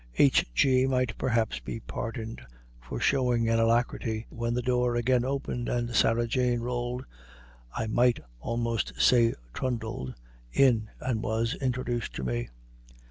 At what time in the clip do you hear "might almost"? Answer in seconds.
7.85-8.93